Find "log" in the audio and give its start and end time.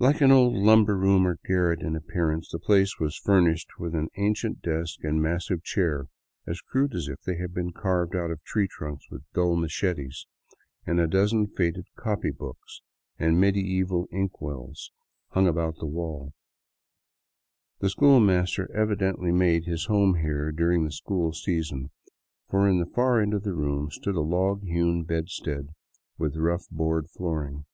24.20-24.64